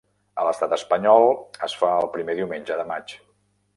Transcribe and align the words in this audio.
A 0.43 0.45
l'Estat 0.45 0.71
Espanyol 0.77 1.27
es 1.69 1.77
fa 1.81 1.91
el 2.01 2.09
primer 2.17 2.39
diumenge 2.41 2.79
de 2.81 2.87
maig. 2.93 3.15